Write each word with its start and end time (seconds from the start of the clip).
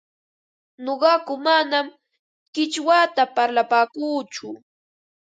Nuqaku 0.83 1.33
manam 1.45 1.85
qichwata 2.53 3.23
parlapaakuuchu, 3.35 4.47